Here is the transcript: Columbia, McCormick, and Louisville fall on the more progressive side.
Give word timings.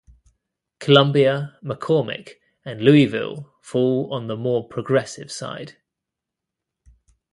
Columbia, 0.79 1.59
McCormick, 1.63 2.31
and 2.65 2.81
Louisville 2.81 3.51
fall 3.61 4.11
on 4.11 4.25
the 4.25 4.35
more 4.35 4.67
progressive 4.67 5.31
side. 5.31 5.75